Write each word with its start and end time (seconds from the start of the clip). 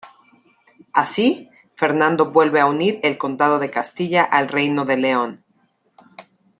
Así, 0.93 1.51
Fernando 1.75 2.31
vuelve 2.31 2.59
a 2.59 2.65
unir 2.65 2.99
el 3.03 3.19
condado 3.19 3.59
de 3.59 3.69
Castilla 3.69 4.23
al 4.23 4.47
reino 4.49 4.83
de 4.83 4.97
León. 4.97 5.45